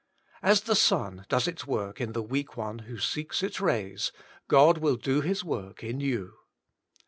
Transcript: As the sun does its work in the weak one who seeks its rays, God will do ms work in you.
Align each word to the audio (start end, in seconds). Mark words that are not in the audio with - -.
As 0.41 0.61
the 0.61 0.73
sun 0.75 1.27
does 1.29 1.47
its 1.47 1.67
work 1.67 2.01
in 2.01 2.13
the 2.13 2.23
weak 2.23 2.57
one 2.57 2.79
who 2.79 2.97
seeks 2.97 3.43
its 3.43 3.61
rays, 3.61 4.11
God 4.47 4.79
will 4.79 4.95
do 4.95 5.21
ms 5.21 5.43
work 5.43 5.83
in 5.83 5.99
you. 5.99 6.33